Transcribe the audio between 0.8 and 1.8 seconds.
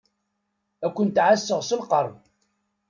Ad kent-ɛasseɣ s